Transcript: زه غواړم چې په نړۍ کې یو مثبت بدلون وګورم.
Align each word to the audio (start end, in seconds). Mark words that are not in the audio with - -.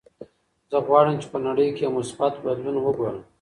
زه 0.71 0.77
غواړم 0.87 1.15
چې 1.21 1.27
په 1.33 1.37
نړۍ 1.47 1.67
کې 1.75 1.83
یو 1.85 1.91
مثبت 1.99 2.33
بدلون 2.45 2.77
وګورم. 2.79 3.17